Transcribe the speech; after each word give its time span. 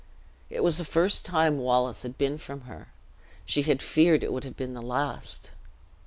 It 0.49 0.61
was 0.63 0.79
the 0.79 0.83
first 0.83 1.25
time 1.25 1.59
Wallace 1.59 2.01
had 2.01 2.17
been 2.17 2.39
from 2.39 2.61
her; 2.61 2.87
she 3.45 3.61
had 3.61 3.83
feared 3.83 4.23
it 4.23 4.33
would 4.33 4.45
have 4.45 4.57
been 4.57 4.73
the 4.73 4.81
last. 4.81 5.51